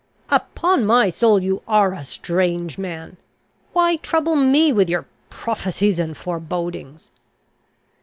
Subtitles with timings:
[0.31, 3.17] "Upon my soul, you are a strange man!
[3.71, 7.11] Why trouble me with your prophecies and forebodings?"